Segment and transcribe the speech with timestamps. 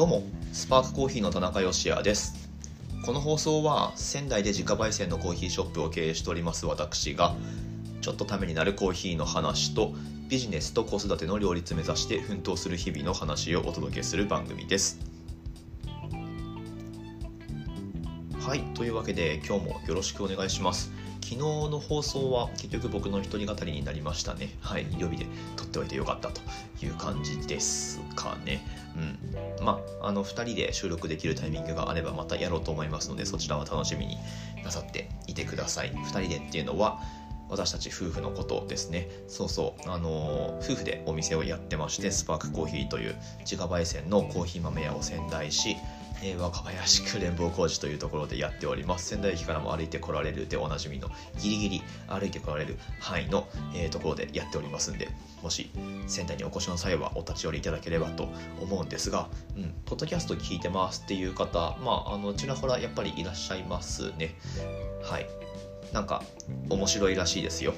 [0.00, 2.48] どうもスパークコーヒーの田中芳也です。
[3.04, 7.36] この放送は仙台で自家焙煎のコーヒーショップを経営しております私が
[8.00, 9.92] ちょっとためになるコーヒーの話と
[10.30, 14.98] ビジネスと子育ての両立目指して奮闘する日々の話をお届けする番組です。
[18.40, 20.90] はいというわけで今日もよろしくお願いします。
[21.16, 24.56] 昨日の放送は結局僕の一人語りになりましたね。
[24.62, 26.40] はい予備で撮っておいてよかったと
[26.82, 28.79] いう感じですかね。
[29.00, 29.64] うん。
[29.64, 34.16] まああの2人で収録できるタイミングがあればまたやろうと思いますのでそちらは楽しみに
[34.64, 35.92] なさっていてください。
[35.92, 37.00] 2人でっていうのは
[37.48, 39.08] 私たち夫婦のことですね。
[39.26, 39.90] そうそう。
[39.90, 45.76] あの夫婦でお店をやってましてスパークコーヒーという自家焙煎のコーヒー豆屋を仙台し
[46.22, 49.08] えー、若林区連邦工事というところでやっております。
[49.08, 55.08] 仙台駅からも歩いてこられるでおなじみのギリギリ歩いてこられる範囲の、えー、ところでやっておりますんで
[55.42, 55.70] もし
[56.06, 58.28] 仙台にお越しの際はお立ち寄りいただければと
[58.60, 64.34] 思うんですが、うん、ポッドキャスト聞いてますっていう方まああのちらほらやっぱりいらっしゃいますね。
[65.02, 65.26] はい。
[65.92, 66.22] なんか
[66.68, 67.74] 面白いらしいですよ、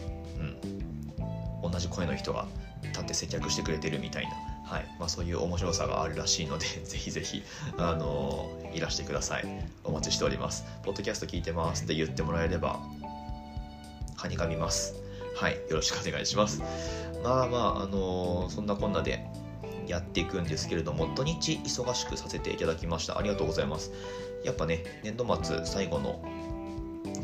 [1.63, 2.47] うん、同じ声の人が
[2.83, 4.31] 立って接客してくれてるみたいな。
[4.65, 4.87] はい。
[4.99, 7.43] まあ、そういう面白さがあるらしいので ぜひぜひ、
[7.79, 9.45] あのいらしてください。
[9.85, 10.65] お待ちしております。
[10.83, 11.85] ポッドキャスト聞いてます。
[11.85, 12.81] って言ってもらえれば
[14.17, 14.95] はにかみます。
[15.37, 15.55] はい。
[15.55, 16.63] よろしくお願いします。
[17.23, 19.25] まあまああのそんなこんなで
[19.87, 23.19] やっていくんですけれども土日忙しくさせていただきました。
[23.19, 23.93] ありがとうございます。
[24.45, 26.23] やっぱね年度末最後の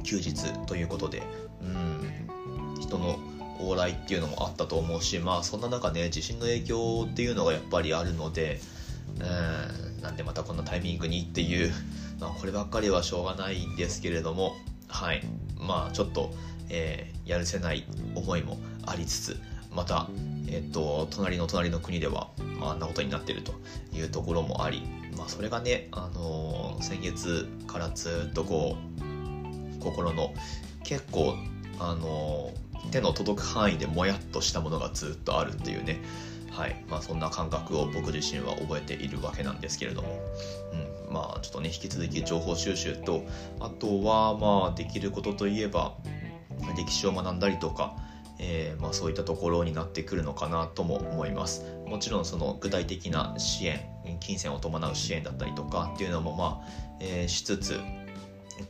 [0.02, 1.22] 休日ということで
[1.62, 3.18] うん人の
[3.60, 8.60] 往来っていうのもあったと思うしまあそんな中ね地震の影響っていうのがやっぱりあるので
[9.20, 11.72] うんなんでまたこんなタイミングにっていう、
[12.20, 14.56] まあ、こればっかりはしょうがないんですけれども
[14.88, 15.22] はい。
[15.56, 16.32] まあちょっと、
[16.68, 19.40] えー、やるせない思いもありつつ
[19.74, 20.08] また、
[20.46, 23.54] えっ、と隣の隣の国では、まあ、あんなことになってると
[23.92, 24.82] いうところもあり、
[25.16, 30.32] まあ、それがね、あのー、先月からずっとこう心の
[30.84, 31.34] 結構
[31.80, 32.52] あの
[32.90, 36.00] 手の届く範囲でもやっとしたものがずっとあるっていうね。
[36.50, 36.84] はい。
[36.88, 40.08] まあ、そんな感覚を僕自身は覚えているわけなんですけれども、
[41.08, 43.24] うん、まあちょっとね引き続き情報収集と
[43.60, 45.94] あとはまあできることといえば
[46.76, 47.96] 歴史を学んだりとか、
[48.38, 51.64] えー、まあ、そういったところになってくるのかなとも思います。
[51.86, 53.80] もちろんその具体的な支援
[54.20, 56.68] 金銭を伴う支援だったりとかっていうのもまあ、
[57.00, 57.80] えー、しつつ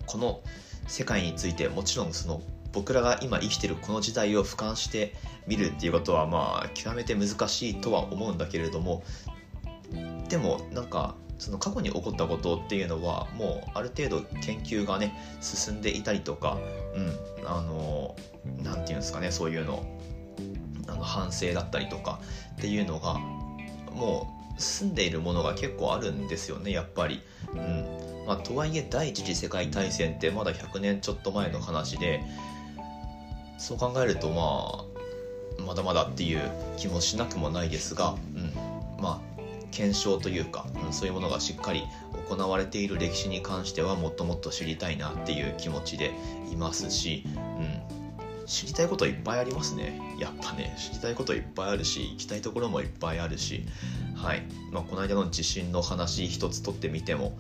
[0.07, 0.41] この
[0.87, 2.43] 世界についてもちろんその
[2.73, 5.15] 僕らが今生きてるこの時代を俯瞰して
[5.47, 9.03] 見るっていうことはまあ極めて難しいとは思うんだけれども
[10.29, 16.59] でもなんかその過去に起こったことっていうのはもうある程度研究がね進んでいたりとか
[16.95, 19.85] うんあの何て言うんですかねそういうの
[20.89, 22.21] あの反省だったりとか
[22.57, 23.19] っていうのが
[23.95, 27.23] もう住んでいるものが結構あるんですよねやっぱり。
[27.53, 32.21] うんまあ、とはいえ第一次世界大戦ってまだ100年ちょっと前の話で
[33.59, 34.85] そう考えるとま
[35.59, 36.41] あまだまだっていう
[36.77, 38.53] 気もしなくもないですが、うん、
[39.03, 41.83] まあ検証というか、うん、そういうものがしっかり
[42.29, 46.13] 行われている歴史に関してはもっともっと知りたいなっていう気持ちで
[46.51, 50.01] いますし、うん、知りたいこといっぱいありますね。
[50.19, 50.75] やっぱね。
[50.79, 53.65] 知りたいこといっぱいあるし行きたいところもいっぱいあるし。
[54.15, 54.43] はい、
[54.73, 57.39] まあ、この間の地震の話一つとってみても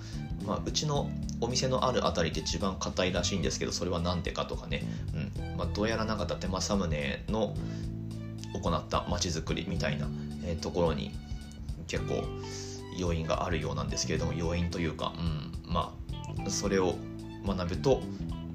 [0.48, 1.10] まあ、うちの
[1.42, 4.82] お店のある辺りで一番硬いらしいんですけどそれは何でかとかね、
[5.14, 5.56] うん。
[5.59, 7.54] まあ、どうやらなんか伊達政宗の
[8.54, 10.09] 行った町づくりみたいな、
[10.44, 11.12] えー、ところに
[11.86, 12.25] 結構
[12.97, 15.94] 要因があるようなんですけれども要因というか、うん、ま
[16.47, 16.94] あそれを
[17.47, 18.00] 学ぶと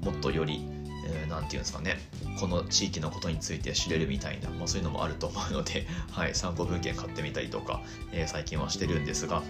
[0.02, 0.72] もっとより何、
[1.06, 1.98] えー、て言うんですかね
[2.40, 7.82] この地域のことについて知れるみたいな、まあ、そういうのもあると思うので、はい、参考文献買ってみたりとか、
[8.12, 9.42] えー、最近はしてるんですが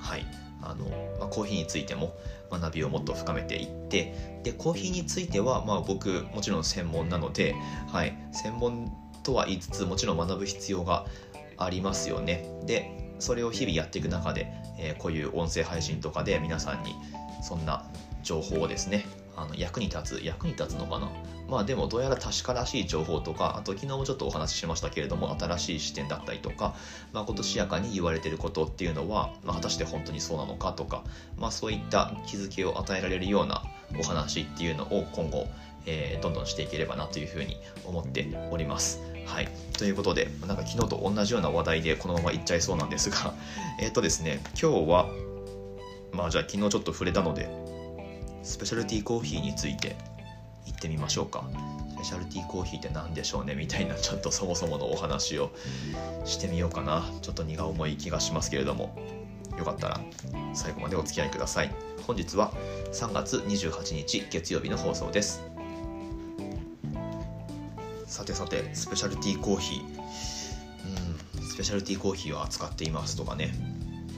[0.00, 0.47] はい。
[0.62, 0.86] あの、
[1.18, 2.14] まあ、コーヒーについても
[2.50, 7.54] 学びをもっと深めていってでコーヒーについては、まあ、僕もちろん専門なので、
[7.88, 8.92] はい、専門
[9.22, 11.06] とは言いつつもちろん学ぶ必要が
[11.56, 12.48] ありますよね。
[12.64, 16.94] でそれを日々やっていく中で、えー、こういう音声配信とかで皆さんに
[17.42, 17.84] そんな
[18.22, 19.04] 情報をですね
[19.40, 21.08] あの役に立つ役に立つのかな？
[21.48, 26.74] まあでもどうやら確からしい情報とかあと昨日もちょっとお話ししましたけれども新しい視点だったりとか
[27.12, 31.04] まことしやかに言われてることっていうのは、まあ、果たして本当にそうなのかとか、
[31.38, 33.62] まあ、そういった気づきを与えられるような
[33.98, 35.46] お話っていうのを今後、
[35.86, 37.56] えー、どんどんしていければなというふうに
[37.86, 39.00] 思っております。
[39.24, 39.48] はい、
[39.78, 43.34] ということでなんか昨日と同じような話題でこのままいっちゃいそうなんですが
[43.80, 45.06] えっ、とですね今日は
[46.12, 47.67] まあじゃあ昨日ちょっと触れたので
[48.42, 49.96] スペシャルティーコーヒーについて
[50.66, 51.44] 行ってみましょうか。
[51.94, 55.50] スペシャルティーコーヒーって何でしょうねみたいなちょっとそもそものお話を
[56.24, 57.04] してみようかな。
[57.22, 58.96] ちょっと荷が重い気がしますけれども。
[59.58, 60.00] よかったら
[60.54, 61.74] 最後までお付き合いください。
[62.06, 62.52] 本日は
[62.92, 65.42] 3月28日月曜日の放送です。
[68.06, 69.82] さてさてスペシャルティーコーヒー。
[71.40, 73.52] うんスペシャルティーコーヒーを扱っていますとかね。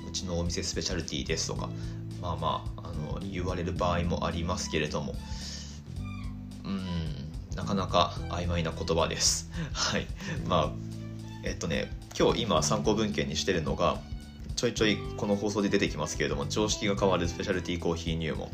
[0.07, 1.71] うちのお店スペシャルティーですとか。
[2.21, 5.15] まあまあの言われる場合もありますけれども。
[6.65, 9.51] うんなかなか曖昧な言葉です。
[9.73, 10.07] はい。
[10.47, 10.71] まあ
[11.45, 14.01] えっとね今日今参考文献にしてるのが
[14.57, 18.51] ちょいちょいこの放送で出てきますけれども常識が変わるスペシャルティーコーヒー入門、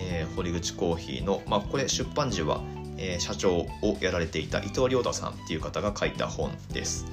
[0.00, 2.62] えー、堀口コーヒーの、まあ、これ出版時は、
[2.96, 3.68] えー、社長を
[4.00, 7.04] やられていた伊藤亮太さんっていう方が書いた本です。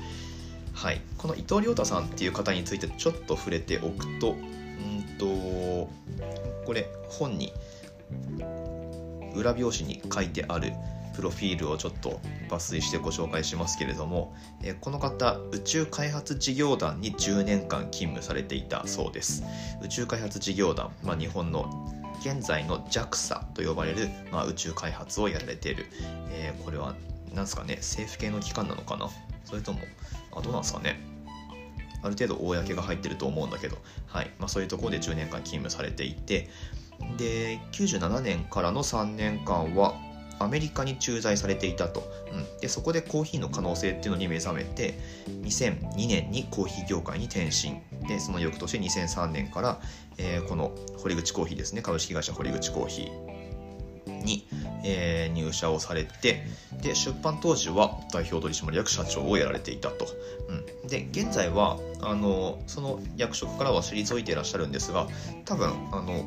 [0.73, 4.37] はい、この伊藤亮太さんっていう方についてちょっと触れておくと
[5.19, 5.25] と
[6.65, 7.53] これ本に
[9.35, 10.73] 裏表紙に書いてある
[11.15, 12.19] プロフィールをちょっと
[12.49, 14.33] 抜粋してご紹介しますけれども、
[14.63, 19.43] えこの方宇宙開発事業団に10年間勤務されていたそうです。
[19.83, 21.69] 宇宙開発事業団、まあ、日本の
[22.21, 25.87] 現在の JAXA と呼ばれる、まあ、宇宙開発をやられている、
[26.31, 26.95] えー、これは
[27.33, 29.09] 何ですかね政府系の機関なのかな？
[29.45, 29.79] それとも
[30.35, 30.99] あどうなんですかね？
[32.01, 34.31] ある程度公が入ってると思うんだけど、はい。
[34.39, 36.49] まあ、そういうところで10年間勤務されていて
[37.17, 39.95] で97年からの3年間は
[40.39, 44.97] アメリカに駐在されていたと、うん、でそこでコーヒーの可能性っていうのに目覚めて
[45.43, 47.81] 2002年にコーヒー業界に転身。
[48.07, 49.81] でその翌年2003年から、
[50.17, 51.81] えー、この堀口コーヒーですね。
[51.81, 53.28] 株式会社堀口コーヒー。
[54.09, 54.45] に、
[54.83, 56.43] えー、入社をされて
[56.81, 60.07] で出版当時は代表取締役社長をやられていたと、
[60.47, 65.07] うん、で現在はあのその役職からは退いていらっしゃるんですが
[65.45, 66.25] 多分あの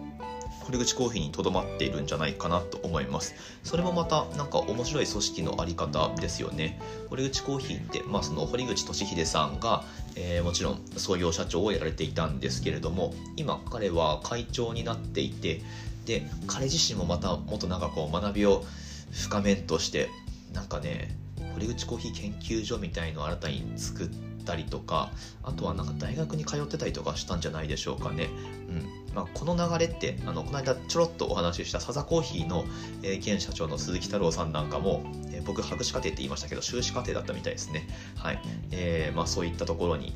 [0.64, 3.34] 堀口コーヒーにとどまっているんじゃないかなと思います。
[3.64, 6.81] それもまたなんか面白い組織のあり方ですよね。
[7.11, 9.85] 堀口コーヒーって、まあ、その堀口俊秀さんが、
[10.17, 15.62] えー、もちろん創業社長をやられていたんですけれども今彼は会長になっていて
[16.04, 18.64] で彼自身もまたもっとなんかこう学びを
[19.12, 20.08] 深めんとして
[20.52, 21.16] なんかね
[21.54, 24.08] 堀口コーヒー研究所みたいのを新たに作っ
[24.44, 25.10] たりとか
[25.43, 28.28] あとはなんか大学に通ってたりとかしたんじゃないでしょうかね。
[28.69, 32.64] うんまあ、この流れってあのこの間ちょろっとお話ししたサザコーヒーの、
[33.02, 37.87] えー、現社長の鈴木太郎さんなんかも、えー、僕博士課程って言いましたけど修士課程だったみたいですね。
[38.16, 38.40] はい
[38.70, 40.14] えーまあ、そういったところに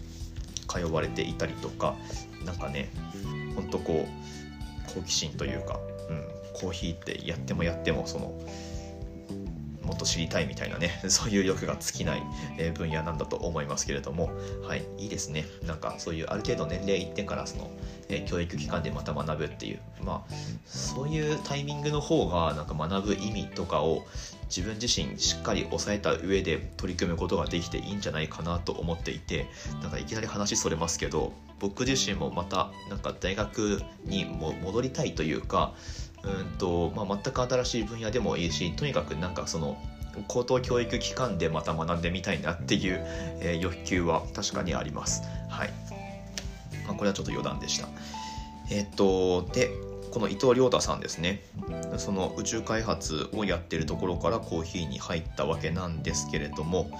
[0.66, 1.94] 通われていたりとか
[2.44, 2.90] なんかね
[3.54, 4.35] ほんとこう
[4.96, 5.78] 好奇心というか、
[6.08, 8.32] うん、コーヒーってやってもやってもその
[9.86, 12.22] もっと知りたいみたいなね そういう欲が尽きない
[12.74, 14.30] 分野なんだと思いますけれども。
[14.66, 15.46] はいいいですね。
[15.64, 17.70] なんかそういうある程度年齢いってからその、
[18.08, 19.80] え教育機関でまた学ぶっていう。
[20.02, 20.34] まあ
[20.66, 24.04] そういうタイミングの方がなんか学ぶ意味とかを
[24.48, 29.46] 自分自身しっかり抑えた上で取り組むことができていいんじゃないかなと思っていて
[29.82, 35.74] なんかいきなり話それますけど僕自身もまたなんか大学にも戻りたいというか
[36.26, 39.78] うんと、まあ、全く新しい分野でもいいしとにかくなんかその
[40.28, 43.00] 高等教育機関でまた学んでみたいなっていう、
[43.40, 45.22] えー、欲求は確かにあります。
[45.48, 45.70] はい。
[46.86, 47.88] まあ、これはちょっと余談でした。
[48.70, 49.70] えっ、と、で、
[50.10, 51.42] この伊藤亮太さんですね。
[51.98, 56.90] その宇宙開発をやってるところからコーヒーに入ったわけなんですけれども、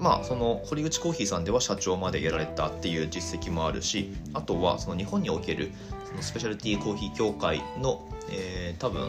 [0.00, 5.70] まあその堀口コーヒーさんでは社長までやられたっていう実績もあるしあとはその日本における
[6.06, 9.08] そのスペシャルティーコーヒー協会の、えー、多分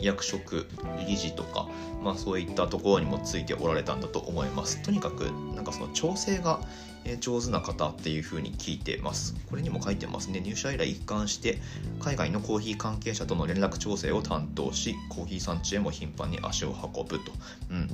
[0.00, 0.66] 役職
[1.06, 1.68] 理事とか、
[2.02, 4.82] まあ、そういったところにもついておられたんだと思います。
[4.82, 6.60] とにかくなんかその調整が
[7.20, 9.34] 上手な方っていうふうに聞いてます。
[9.48, 10.40] これにも書いてますね。
[10.40, 11.58] 入社以来一貫して
[12.00, 17.32] 海外のコーヒー関係者との連絡調整を担当しコーヒー産地へも頻繁に足を運ぶと。
[17.70, 17.88] うん。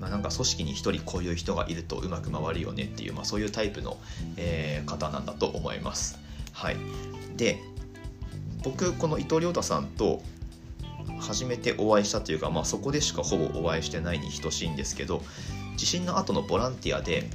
[0.00, 3.98] まあなんか組織に1人こういう人がいるとうまく回るよねっていう、まあ、そういうタイプの、
[4.36, 6.18] えー、方なんだと思います。
[6.52, 6.76] はい。
[7.36, 7.58] で
[8.62, 10.22] 僕この伊藤亮太さんと
[11.18, 15.22] 初めてお会いしたというか、まあ、そこでしかほぼお会いしてないに等しいんですけど
[15.76, 17.28] 地震の後のボランティアで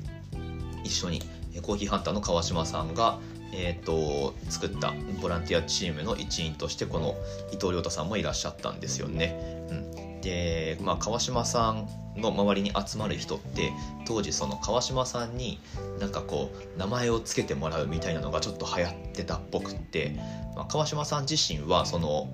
[0.87, 1.21] 一緒に
[1.61, 3.19] コーヒーハンターの川島さんが、
[3.53, 7.15] えーと、作ったボランティアチームの一員としてこの
[7.51, 9.67] 伊藤亮太さんもいらっしゃったんですよね。
[9.69, 13.71] うん、で、まあ、川島さんの周りに集まる人って
[14.05, 15.59] 当時その川島さんに
[15.99, 20.15] なんかこう名前を付けてもらうみたいなのがちょっと流行ってたっぽくって、
[20.55, 22.27] まあ、川島さん自身はその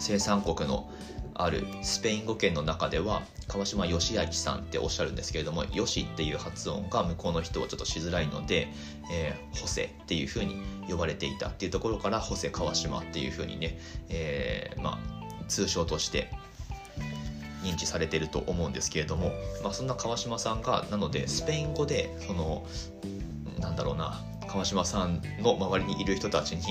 [0.00, 0.88] 生産国の
[1.38, 8.68] あるスペイン語圏の中では川島義明さんっておっしゃるんですけれども「よし」っていう発音が向こうの人はちょっとしづらいので
[9.10, 10.56] 「えー、ホセ」っていうふうに
[10.88, 13.78] 呼ばれていたっていうところから「ホセ川島」っていうふうにね、
[14.08, 16.30] えー、まあ通称として
[17.62, 22.66] 認知されてると思うんですけれども、まあ、そんな川島さんがなのでスペイン語でその
[23.58, 26.62] なんだろうな川島さんの周りにいる人たちに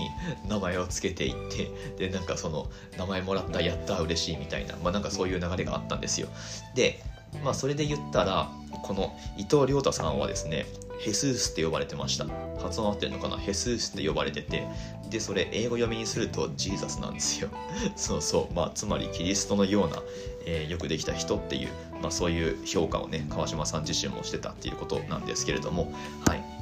[0.48, 2.68] 名前を付けていってでなんかその
[2.98, 6.28] 名前もらったやった嬉しいみたいな、まあ、なんかそういう流れがあったんですよ。
[6.76, 7.02] で
[7.44, 8.50] まあそれで言ったら
[8.84, 10.66] この伊藤亮太さんはですね
[11.00, 12.26] ヘスースって呼ばれてました。
[12.60, 13.38] 発音合ってるのかな？
[13.38, 14.68] ヘスースって呼ばれてて
[15.10, 17.50] でそれ英語読みにするとジーザスなんですよ。
[17.96, 18.54] そうそう。
[18.54, 20.02] まあつまりキリストのような、
[20.46, 21.70] えー、よくできた人っていう、
[22.02, 25.92] まあ、そういう評価をね川島さん自身もしてたっていうことなんですけれども。
[26.26, 26.57] はい。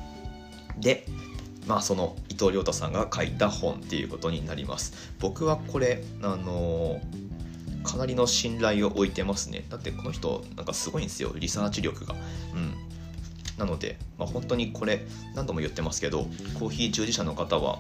[0.80, 1.06] で
[1.68, 5.14] まあその伊藤亮太さんが書いた本っていうことになります。
[5.20, 9.66] 僕はこれあのー、かなりの信頼を置いてますね。
[9.70, 11.34] だってこの人なんかすごいんですよ。
[11.36, 12.16] リサーチ力が。
[12.54, 12.74] うん。
[13.58, 16.28] なので、まあ、本当にこれ何度も言ってますけど
[16.60, 17.80] コーヒー従事者の方は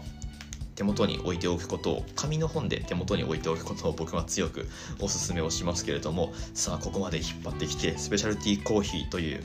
[0.76, 4.68] 手元に置いておくことを紙の本で手元に置いておくことを僕は強く
[5.00, 9.44] おすすめをしますけれどもさあここまで引っ張ってきてスペシャルティーコーヒーという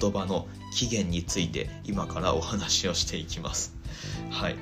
[0.00, 3.74] 言葉の起源について今からお話をしていきます。
[4.30, 4.56] はい。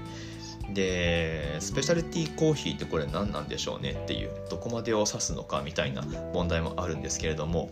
[0.73, 7.71] でスペシャルティーコーヒーってこれ何なんでしょうねっていうどこまでを指すのかみたいな問題もあるんですけれども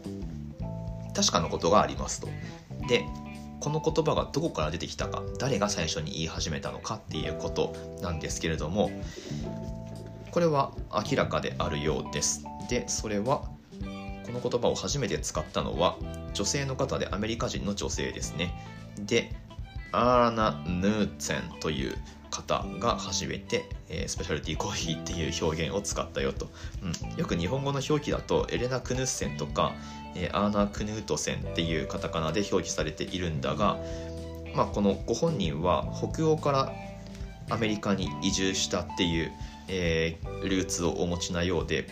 [1.14, 2.28] 確かなことがありますと。
[2.88, 3.04] で
[3.64, 8.90] この言葉がどこから出てきたか誰が最初に言い始めたのかっていうことなんですけれども
[10.32, 12.44] これは明らかであるようです。
[12.68, 13.48] でそれは
[14.26, 15.96] この言葉を初めて使ったのは
[16.34, 18.52] 女性の方でアメリカ人の女性ですね。
[18.98, 19.34] で
[19.92, 21.96] アーナ・ヌーツェンという
[22.30, 26.50] 方が初めて、えー、スペシャルティーコーヒーっていう表現を使ったよと、
[26.82, 29.72] うん、よく日本語の表記だとエレナ・クヌッセンとか、
[30.14, 33.78] えー、アーナ・クヌートセンっていうカタカナで表記されているんだが、
[34.54, 36.72] まあ、このご本人は北欧から
[37.50, 39.32] アメリカに移住したっていう、
[39.68, 41.86] えー、ルーツをお持ちなようで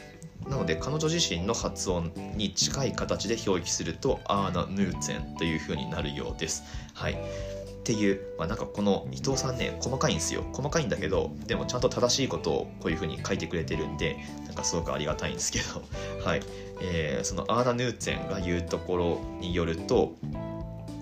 [0.48, 6.64] なので彼女自身の発音に近い形で表記するとアーナ・ヌーツェンというふうになるようです。
[6.94, 7.16] はい
[7.82, 10.44] っていう、まあ、なんかこの伊藤さんね細かいんですよ。
[10.52, 15.82] 細かいんだけどでもちゃんと正しいことをこういうふうに書いてくれてるんでなんかすごくありがたいんですけど。
[16.24, 16.42] はい、
[16.80, 20.14] えー、そのアーナ・ヌーツェンが言うところによると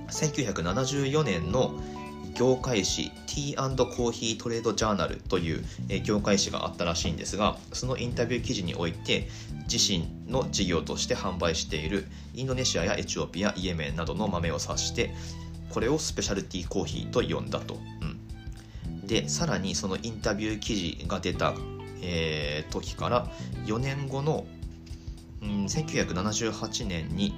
[0.08, 1.78] 1974年の
[2.34, 5.64] 業界誌 Tea& コーヒートレードジャーナルという
[6.02, 9.28] 業界誌があったらしいんですがそのインタビュー記事において
[9.70, 15.12] 自身の事業として販売しているインドネシアやエチオピアイエメンなどの豆を指して
[15.70, 17.78] これをスペシャルティーコーヒーと呼んだと。
[18.02, 21.54] うん、でさらにそのインタビュー記事が出た、
[22.02, 23.26] えー、時から
[23.66, 24.46] 4年後の、
[25.42, 27.34] うん、1978年に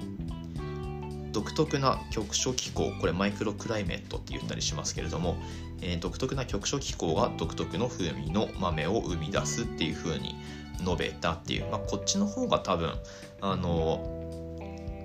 [1.31, 5.35] 独特な局所気候これマイクロクライメットって言ったりしますけれども、
[5.81, 10.35] えー、独特な局所気候が独特の風味の豆を生み出すっていう風に
[10.79, 12.93] 述べたっていう、まあ、こっちの方が多分
[13.41, 14.22] あの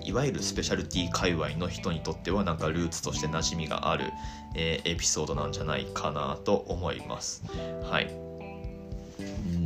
[0.09, 4.05] いわゆるスペシャルティ界隈の人にとってはなんかルーツとして馴染みがある、
[4.55, 7.43] えー、エピソードなんじゃないかなと思います。
[7.83, 8.09] はい。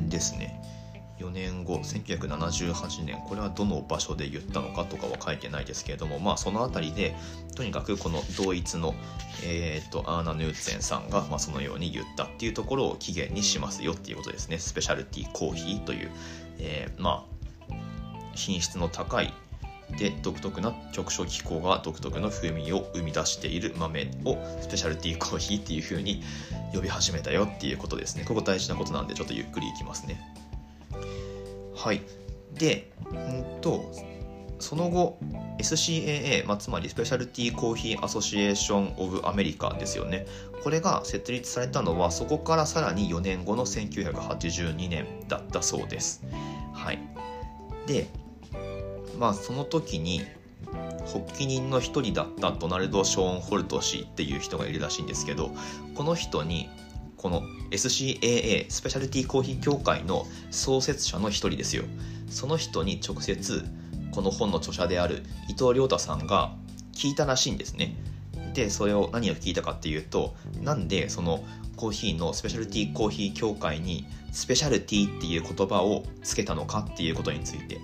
[0.09, 0.59] ですね。
[1.19, 7.15] 4年後1978年これはどの場所で言ったのかとかは書いてないですけれどもまあその辺りで
[7.55, 8.93] とにかくこの同一の、
[9.45, 16.11] えーと、アーナ・ヌーツェンさんが、まあ、そのように言ったっていうところを起源にしますよっていうことですねスペシャルティコーヒーという、
[16.59, 17.33] えー、まあ
[18.33, 19.31] 品質の高い
[19.97, 26.23] で独特な局所気候が独特の風味を生み出している豆をスペシャルティーコーヒーっていう風に
[26.73, 28.25] 呼び始めたよっていうことですね。
[28.25, 30.19] ここ大事なことなんでちょっとゆっくりいきますね。
[31.75, 32.01] はい。
[32.53, 33.91] でんと
[34.59, 35.19] その後
[35.59, 40.25] SCAA、まあ、つまりスペシャルティーコーヒーアソシエーション・オブ・アメリカですよね。
[40.63, 46.23] これが設立されたのはそこからさらに4年後の1982年だったそうです。
[46.73, 46.99] はい。
[47.85, 48.07] で
[49.19, 50.21] まあその時に
[51.05, 55.51] 発起人の一人だったドナルド・ショーン・ホルト氏っていう人がいるらしいんですけど
[55.95, 56.69] この人に
[57.17, 61.83] この SCAA スペシャルティーコーヒー協会の創設者の一人ですよ。
[62.29, 63.63] その人に直接
[64.11, 66.53] この本の著者である伊藤亮太さんが
[66.93, 67.95] 聞いたらしいんですね。
[68.53, 71.43] でそれを何を聞いたかっていうとなんでその
[71.75, 77.79] コーヒーのスペシャルティーコーヒー協会にスペシャルティーっていう言葉をつけたのかっていうことについて。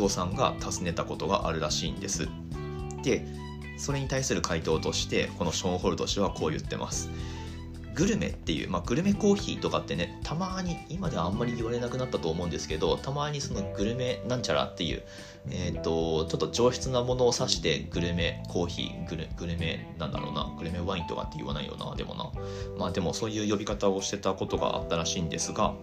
[0.00, 2.28] 藤さんが尋ねたことがあるらしいんです。
[3.02, 3.26] で
[3.78, 7.10] それに対する回答としてこのショーン・ホルト氏はこう言ってます。
[7.94, 15.02] グルメっていう、まあ、グルメコーヒーとかってねたまに今ではあんまり言われなくなったと思うんですけどたまにそのグルメなんちゃらっていう、
[15.50, 22.30] えーと、ちょっと上質なものを指してグルメコーヒーグルグルメなんだろうなグルメワインとかって言わないよなでもな
[22.78, 25.74] まあでもそういう呼び方をしてたことがあったらしいんですが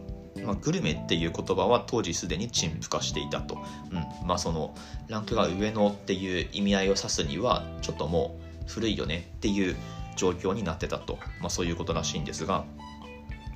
[0.44, 3.58] まあ、グルメっていう言葉は当時すでに陳腐化していたと、
[3.92, 4.28] うん。
[4.28, 4.74] まあ、その
[5.08, 9.76] ランクが上のっていう意味合いを指すにはちょっともう古いよねっていう
[10.16, 12.66] 状況になってたと、まあ、そういうことらしいんですが。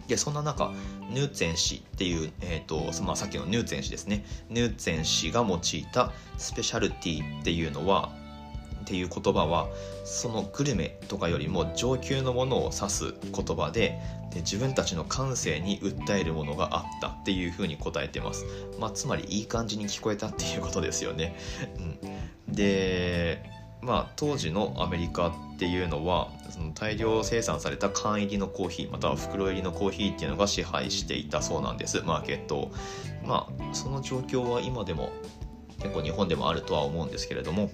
[0.07, 0.73] でそんな中
[1.09, 4.25] ヌーツェン氏っていう、えーとまあ、さっきのヌーツェン氏ですね。
[4.50, 8.11] ヌーツェン氏が用いたスペシャルティっていうのは
[8.81, 9.67] っていう言葉は
[10.03, 14.00] そのグルメとかよりも上級のものを指す言葉で
[14.31, 18.45] で自分たちの感性に訴えるものがあったっていうふうに答えてます、
[18.79, 21.35] まあ、つまりいい感じに聞こえたっていうことですよね、
[22.47, 23.43] うん、で
[23.81, 32.01] まあ当時のアメリカっていうのはその大量生産された缶入りのコーヒーまたは袋入りのコーヒーっていうのが支配していたそうなんです。
[32.01, 32.71] マーケットを。
[33.25, 35.11] まあその状況は今でも
[35.81, 37.71] 結構日本でもあるとは思うんですけれども、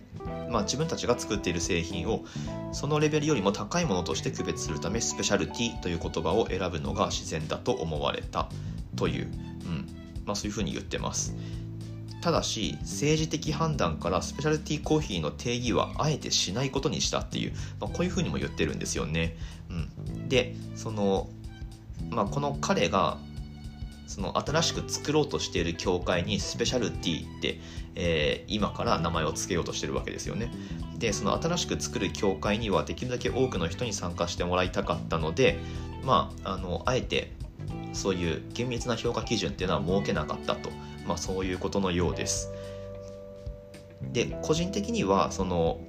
[0.49, 2.23] まあ、自分たちが作っている製品を
[2.71, 8.49] そのレベルよりも高いものとして区別するためスペシャルティという言葉を選ぶのが自然だと思われた
[8.95, 9.87] という、うん
[10.25, 11.35] まあ、そういうふうに言ってます。
[12.21, 19.37] ただし政治的判断からスペシャルティーコーヒーの定義はあえてしないことにしたっていう、まあ、こういうふうにも言ってるんですよね。
[19.69, 21.29] うん、でその、
[22.09, 23.17] まあ、この彼が
[24.07, 27.59] その新しく作ろうとしている教会にスペシャルティって、
[27.95, 30.51] えー、今から名前を付けようとしてるわけですよね。
[30.97, 35.59] でその新しく作る教会にはできるだけ多くの人に参加してもらいたかったので
[36.03, 37.31] まああのあえて
[37.93, 40.69] そういう厳密な評価基準っていうのは設けなかったと、
[41.05, 42.51] まあ、そういうことのようです。
[44.13, 45.79] で個人的にはその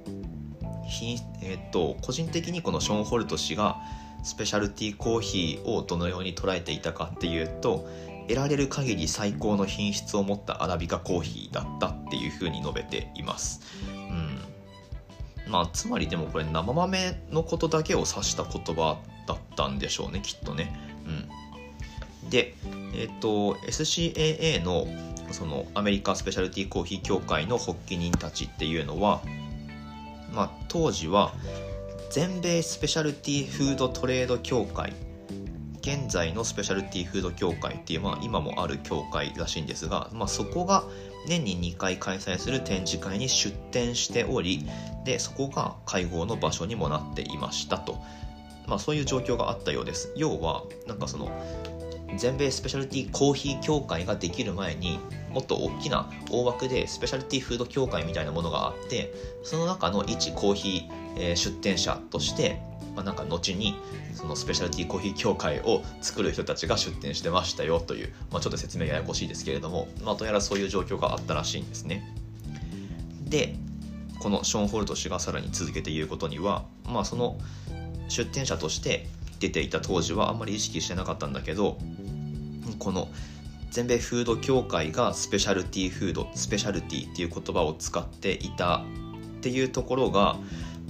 [1.41, 3.77] えー、っと個人的にこのショーン・ホルト氏が
[4.23, 7.87] スペシャルティーコーヒーをどのように捉えていたかっていうと
[8.27, 13.61] 得られる限り最高の品質を持ったアラビカコーヒーだったっていうふうに述べています。
[13.87, 14.39] うん
[15.51, 20.71] まあ、つまりでもこれ生豆のことだけを指した言葉だったんでしょうねきっとね。
[22.23, 22.53] うん、で、
[22.93, 24.87] えっ、ー、と SCAA の
[25.31, 29.21] そのアメリカスペシャルティーコーヒー協会の発起人たちっていうのは、
[30.33, 31.33] まあ、当時は
[32.09, 34.93] 全米スペシャルティーフードトレード協会。
[35.81, 40.83] 現在のスペシャルティーフード協会っていう、まあ、今もある協会らしいんですが、まあ、そこが
[41.27, 44.65] 年に2回開催する展示会に出展しており
[45.05, 47.99] でそこが会合の場所にもなっていましたと、
[48.67, 50.11] まあ、そういう状況があったようです。
[50.15, 51.31] 要はなんかその
[52.17, 54.99] 全米スペシャルティーコーヒー協会ができる前に
[55.31, 62.61] もっと大きな大枠でスペシャルティーフード協会みたいなものがあってその中の一コーヒー、えー、出店者として、
[62.95, 63.75] まあ、なんか後に
[64.13, 72.13] そのスペシャルティーコーヒー協会を作る人たちが出店してましたよという、まあ、ちょっと説明ややこしいですけれども、まあ、どうやらそういう状況があったらしいんですね。
[73.23, 73.55] で
[74.19, 77.37] このショーン・ホルト氏がさらに続けて言うことには、まあ、その
[78.09, 79.07] 出店者として
[79.39, 81.77] 出ていた当時はあんまり意識してなかったんだけど
[82.77, 83.09] この
[83.71, 88.83] 全米フード協会がスペシャルティーフードスペシャルティーっていう言葉を使っていた
[89.39, 90.37] っていうところが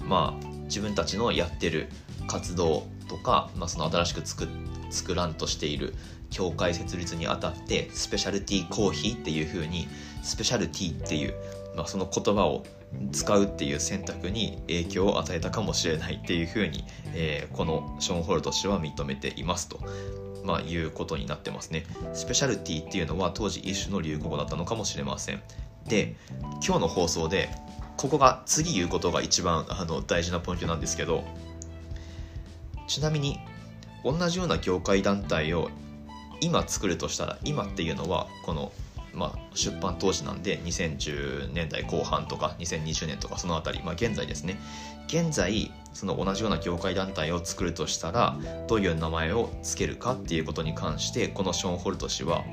[0.06, 1.90] まあ自分たちのやってる
[2.28, 4.48] 活動とか、まあ、その新しく作
[4.92, 5.94] 作らんとしている
[6.30, 9.88] 協会設立にあたってスペシャルティーコーヒーっていう風に
[10.24, 11.34] スペシャルティーっていう、
[11.76, 12.64] まあ、その言葉を
[13.12, 19.80] 使うっていう選択に影響を与えたかもしれないっていう風に、えー、このショーン・ホールト氏は認めていますと。
[20.44, 21.86] まあ、いうことになってますね。
[22.14, 25.42] スペシャルティっていうのは当時一種の流行語だったのかもしれません。
[25.86, 26.16] で、
[26.66, 27.50] 今日の放送で、
[27.98, 31.24] ここが次言うことが一番あの大事なポイントなんですけど、
[32.88, 33.38] ちなみに
[34.04, 35.70] 同じような業界団体を
[36.42, 38.72] 今作るとしたら、今っていうのはこの
[39.20, 44.58] まあ、出版当時なんで2010年代後半とか2020年とかその辺り、まあ、現在ですね。
[45.08, 52.46] 現在その同じような業界団体を作るとしたらどういう名前を付けるかっていうことに関してこのショーン・ホルト氏は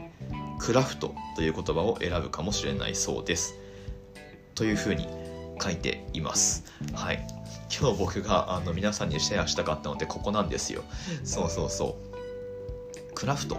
[0.59, 3.55] クラフトという言葉を選ぶかもしれないそうです。
[4.57, 5.07] というふうに
[5.62, 6.64] 書いています。
[6.94, 7.24] はい。
[7.79, 10.83] 今日僕があの皆さんにシェアしたかったのでここなんですよ。
[11.22, 11.96] そうそうそ
[13.12, 13.14] う。
[13.14, 13.57] クラフト。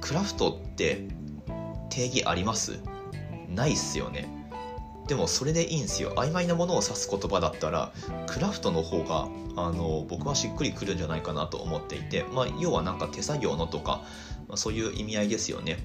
[0.00, 1.06] クラフトって
[1.92, 2.78] 定義あります？
[3.48, 4.28] ないっすよね。
[5.06, 6.14] でもそれでいいんですよ。
[6.16, 7.92] 曖昧なものを指す言葉だったら
[8.26, 14.02] クラフトの方があの僕はしっくりくるんじゃないかなと思っていて、まあ、要はなんか手作業のとか、
[14.48, 15.78] まあ、そういう意味合いですよね。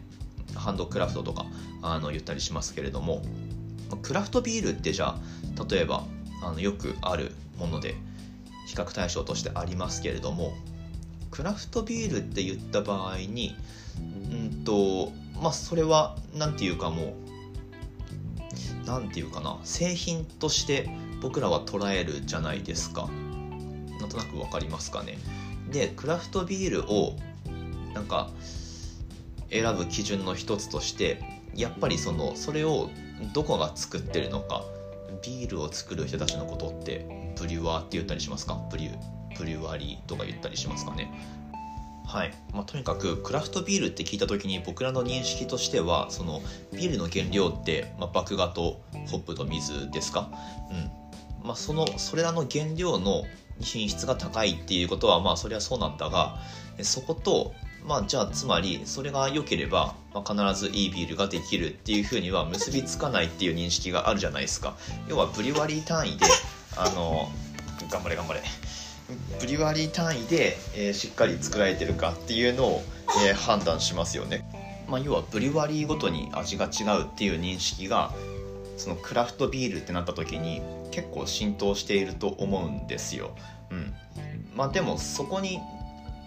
[0.56, 1.46] ハンドクラフトとか
[1.82, 3.22] あの言ったりしますけれども。
[4.02, 5.17] クラフトビールってじゃあ
[5.70, 6.04] 例えば
[6.43, 7.96] あのよくあるもので
[8.67, 10.52] 比較対象としてありますけれども
[11.32, 13.56] クラフトビールって言った場合に
[14.30, 17.13] うんとまあそれは何て言うかもう
[18.86, 20.89] 何て言うかな製品として
[21.21, 23.10] 僕らは捉えるじゃないですか。
[24.00, 25.17] なんとなく分かりますかね。
[25.71, 27.15] でクラフトビールを
[27.93, 28.30] なんか
[29.50, 31.21] 選ぶ基準の一つとして
[31.56, 32.89] やっぱりそのそれを
[33.34, 34.63] どこが作ってるのか
[35.26, 38.60] ビールを作る人たちのことってブリュワーって言ったりしますか？
[38.69, 38.97] ブリュ
[39.38, 41.12] ブリュワリーとか言ったりしますかね？
[42.08, 42.34] はい。
[42.54, 46.41] まあ、とにかくクラフトビールって聞いた時に僕らの認識としてはその
[46.72, 50.30] ビールの原料って、まあ、麦芽とホップと水ですか、
[50.72, 50.74] う
[51.43, 51.46] ん。
[51.46, 53.26] まあ、そのそれらの原料の
[53.60, 56.39] 品質が高いっていうことはまあそりゃそうなんだが
[56.82, 57.54] そこと
[57.86, 64.78] まあじゃあつまりそれが良ければ、まあ、必ずいいビールができるっていうふうには結びつかないっていう認識があるじゃないですか。
[65.10, 66.26] 要はブリュワリー単位で
[66.78, 67.30] あの
[67.91, 68.41] 頑張れ頑張れ。
[69.39, 72.84] ブリュワリー単位で、えー、しっかり作られてるかっていうのを、
[73.26, 74.46] えー、判断しますよね、
[74.88, 78.13] まあ、要はブリュワリーごとに味が違うっていう認識が
[78.76, 83.36] そのクラフトビールってなった時に結構浸透していると思うんですよ。
[83.72, 83.93] うん、
[84.56, 85.60] まあでもそこに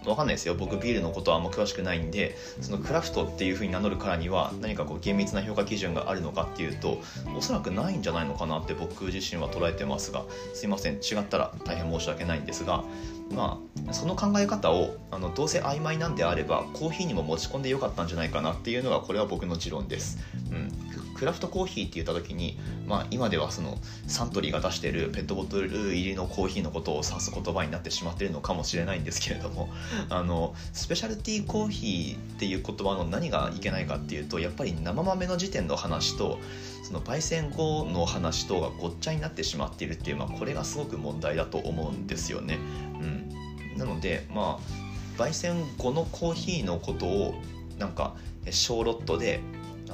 [0.05, 0.55] わかんないですよ。
[0.55, 6.99] 僕ビールのことはあんま詳しくないんでそのクラフトっていうふうに名乗るからには何かこう厳密な評価基準があるのかっていうと
[7.37, 10.95] おそらくないんじゃないのかなって僕自身は捉えてますがすいません。
[10.95, 12.83] 違ったら大変申し訳ないんですが
[13.31, 13.59] ま
[13.89, 20.19] あその考え方をあのどうせ曖昧なんであればコーヒーにも持ち込んでよかったんじゃないかなっていうのがこれは僕の持論です。
[20.51, 20.90] うん
[21.21, 22.57] クラフトコーヒーって言った時に、
[22.87, 29.69] まあ、今ではそのサントリーが出してるペットボトル入りのコーヒーのことを指す言葉になってしまってるのかもしれないんですけれども
[30.09, 36.39] あのスペシャルティーコーヒーっていう言葉の何がいけないかっていうとやっぱり生豆の時点の話と
[36.81, 42.57] その焙煎後の話とがごっちゃになってしまっているっていう、まあ、これがすごく問題だと思うんですよね。
[42.99, 47.35] うん、なのでまあ焙煎後のコーヒーのことを
[47.77, 48.15] なんか
[48.49, 49.39] 小ロットで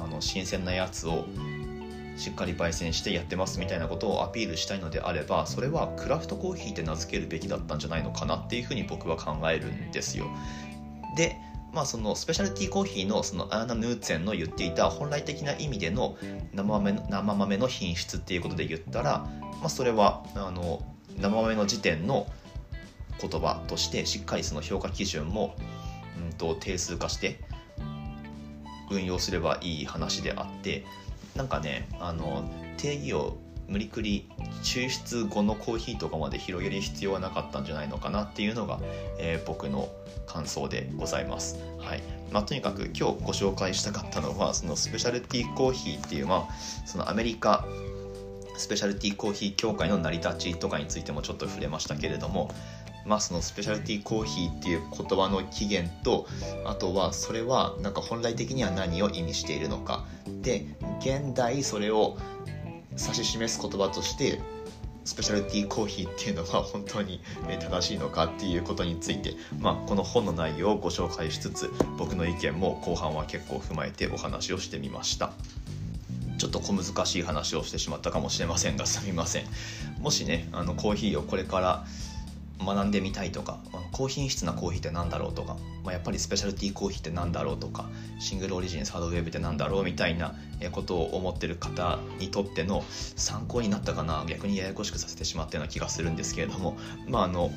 [0.02, 1.26] あの新鮮なやつを
[2.16, 10.26] しっかり焙煎してやってますみたいなことをアピールしたいのであればそれはクラフトコーヒーって名付けるべきだったんじゃないのかなっていうふうに僕は考えるんですよ。
[11.16, 11.36] で
[11.72, 16.16] まあそのスペシャルティーコーヒーのそのアーナ・ヌーツェンの言っていた本来的な意味での
[16.52, 19.28] 生豆の生豆の品質っていうことで言ったら、
[19.60, 20.82] まあ、それはあの
[21.20, 22.26] 生豆の時点の
[23.20, 25.54] 言葉としてしっかりその評価基準も、
[26.30, 27.40] うん、と定数化して
[28.90, 30.84] 運用すればいい話であって
[31.34, 33.36] なんかねあの定義を
[33.68, 34.26] 無理くり
[34.62, 38.80] 抽出後のコーヒーとかまで広げる必要はなかったんじゃないのかなっていうのが、
[39.18, 39.90] えー、僕の
[40.26, 41.58] 感想でございます。
[41.78, 46.54] はいまあ、とにかく今日ご紹介したかったのはそのスペシャルティーコーヒーっていう、まあ、
[46.86, 47.66] そのアメリカ
[48.58, 52.50] スペシャルティーコーヒー協会の成り立ちとかについてもちょっと触れましたけれども
[53.08, 56.26] まあ、そのスペシャルティーコーヒーっていう言葉の起源と
[56.64, 60.04] あとはそれはなんか本来的には何を意味しているのか。
[60.42, 60.66] で
[61.00, 62.18] 現代それを
[62.92, 64.40] 指し示す言葉として
[65.04, 67.20] スペシャルティーコーヒーっていうのは本当に
[67.60, 75.32] 正しいのかっていうことについて、まあ、この本の内容をご紹介しつつ僕の意見も後半は結構踏まえてお話をしてみました。
[76.36, 79.44] ちょっと小難しい話をしてしまったかもしれませんがすみません。
[80.00, 81.84] もしねあのコーヒーをこれから
[82.64, 83.58] 学んでみたいとか
[83.92, 90.34] 高品質なコーヒーって何だろうとか、まあ、やっぱりスペシャルティーコーヒーって何だろうとかシングルオリジンサードウェーブって何だろうみたいな
[90.72, 97.50] ことを思ってる方にとっての参考になったかな逆にややこしくさせてしまったような気がするんですけれどもまああの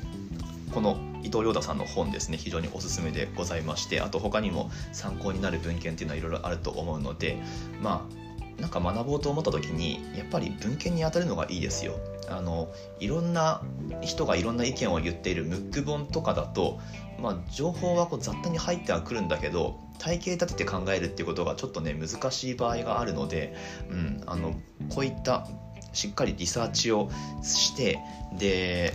[0.72, 7.38] この伊藤亮太さんの本ですね非常におすすめでございましてあと他にも参考になる文献っていうのはいろいろあると思うので
[7.80, 11.94] まあなんか学ぼうと思った時にやっぱり文献に当たるのがいいですよ。
[12.32, 12.68] あの
[13.00, 13.62] いろんな
[14.00, 16.80] 人がいろんな意見を言っているムック本とかだと、
[17.20, 23.54] まあ、情報はこう雑多に入ってはくるんだけど体系立てて考えるっていうことがちょっとね難しい場合があるので、
[23.90, 24.54] うん、あの
[24.88, 25.46] こういった
[25.92, 27.10] しっかりリサーチを
[27.42, 27.98] して
[28.38, 28.94] で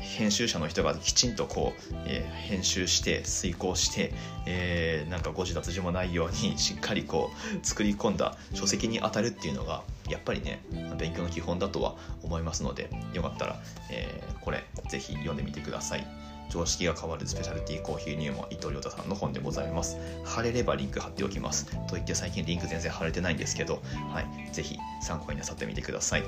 [0.00, 4.12] 編集者の人がきちんとこう、えー、編集して遂行して、
[4.46, 7.30] えー、なんか誤字脱字もないようにしっかりこ
[7.62, 9.82] う作り込んだ書籍に当たるっていうのが
[10.12, 10.64] やっぱりね
[10.98, 16.06] 勉強の基本だとは思いますのでよかったら、えー、これぜひ読んでみてください。
[16.50, 19.96] 常識が変わるスペシャルティーコーヒー入門伊藤亮太さんの本でございます。
[20.22, 21.64] 貼れればリンク貼っておきます。
[21.86, 26.24] と言って最近リンク全然貼れてないんですけど、はい、ぜひ参考になさってみてください。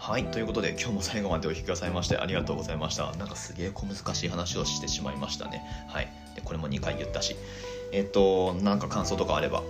[0.00, 7.36] はいということで今日も最後までお聴きくださいましてありがとうございましたなんかすげえ小難しい話をしてしまいましたねはいでこれも2回言ったし
[7.92, 9.62] えっとなんか感想とかあれば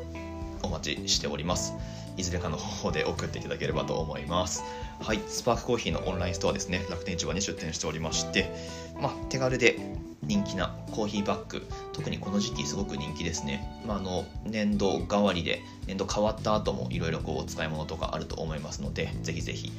[0.62, 1.74] お待ちしております
[2.16, 4.62] いずれかの方法で送っていただければと思います
[5.00, 8.52] はい、スパークコーヒーのオンラインストアですね、楽天市場に出店しておりまして、
[9.00, 9.78] まあ、手軽で
[10.22, 13.82] 人気なコーヒーバッグ、特にこの時期すごく人気ですね。
[13.86, 19.72] まあ、あの年度代わりで、年度変わった後もいろいろお使い物とかあると思いますので、ぜひぜひ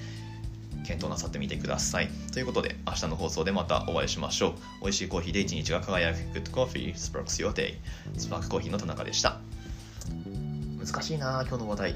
[0.88, 2.10] 検討なさってみてください。
[2.34, 4.54] ということで、明日の放送でまたお会いしましょう。
[4.82, 7.76] 美味しいコーヒーで一日が輝く Good Coffee Sparks Your Day
[8.18, 9.40] スパークコーヒーの田中でした。
[10.84, 11.96] 難しいな今日の話題。